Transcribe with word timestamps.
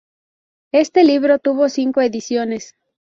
Este 0.71 1.03
libro 1.03 1.37
tuvo 1.37 1.69
cinco 1.69 2.01
ediciones. 2.01 2.73